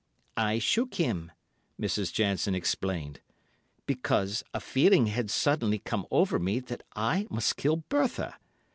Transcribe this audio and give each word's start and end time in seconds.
"I 0.37 0.57
shook 0.57 0.95
him," 0.95 1.31
Mrs. 1.79 2.11
Jansen 2.11 2.55
explained, 2.55 3.21
"because 3.85 4.43
a 4.51 4.59
feeling 4.59 5.05
had 5.05 5.29
suddenly 5.29 5.77
come 5.77 6.07
over 6.09 6.39
me 6.39 6.59
that 6.59 6.81
I 6.95 7.27
must 7.29 7.55
kill 7.55 7.75
Bertha. 7.75 8.35